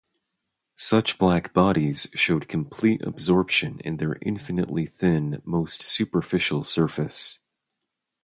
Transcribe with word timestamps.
Such 0.79 1.19
black 1.19 1.53
bodies 1.53 2.07
showed 2.15 2.47
complete 2.47 3.03
absorption 3.03 3.79
in 3.81 3.97
their 3.97 4.17
infinitely 4.23 4.87
thin 4.87 5.43
most 5.45 5.83
superficial 5.83 6.63
surface. 6.63 7.37